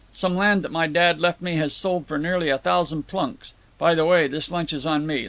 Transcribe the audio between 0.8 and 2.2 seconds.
dad left me has sold for